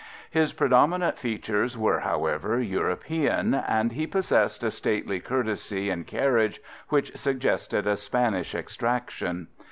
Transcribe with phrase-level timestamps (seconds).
[0.31, 7.15] His predominant features were, however, European, and he possessed a stately courtesy and carriage which
[7.15, 9.49] suggested a Spanish extraction.